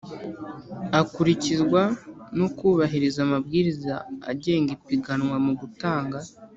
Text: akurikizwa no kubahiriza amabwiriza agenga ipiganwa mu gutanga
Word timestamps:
akurikizwa 1.01 1.81
no 2.37 2.47
kubahiriza 2.57 3.19
amabwiriza 3.27 3.93
agenga 4.31 4.69
ipiganwa 4.77 5.35
mu 5.45 5.53
gutanga 5.59 6.17